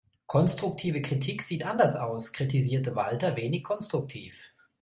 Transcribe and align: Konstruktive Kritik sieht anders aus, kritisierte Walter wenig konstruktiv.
Konstruktive 0.25 0.99
Kritik 1.03 1.43
sieht 1.43 1.63
anders 1.63 1.95
aus, 1.95 2.33
kritisierte 2.33 2.95
Walter 2.95 3.35
wenig 3.37 3.63
konstruktiv. 3.63 4.55